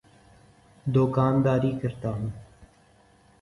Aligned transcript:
دوکانداری 0.85 1.71
کرتا 1.81 2.09
ہوں۔ 2.09 2.29